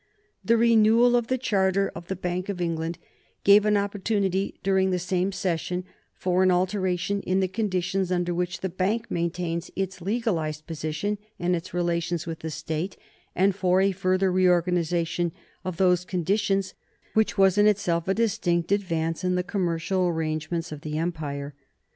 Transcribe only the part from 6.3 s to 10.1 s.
an alteration in the conditions under which the Bank maintains its